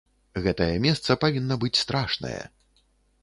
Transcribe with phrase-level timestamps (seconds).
[0.45, 2.39] Гэтае месца павінна быць страшнае.